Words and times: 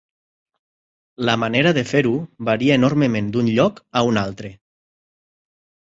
La 1.29 1.35
manera 1.41 1.75
de 1.79 1.85
fer-ho 1.91 2.15
varia 2.51 2.81
enormement 2.83 3.31
d'un 3.37 3.55
lloc 3.61 3.87
a 4.03 4.07
un 4.13 4.23
altre. 4.27 4.57